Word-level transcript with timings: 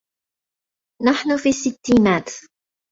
نحن 1.05 1.37
في 1.37 1.49
السّتّينات. 1.49 2.29